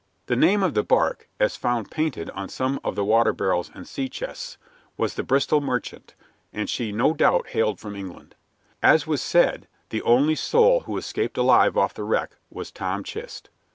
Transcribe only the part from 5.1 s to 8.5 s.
the Bristol Merchant, and she no doubt hailed from England.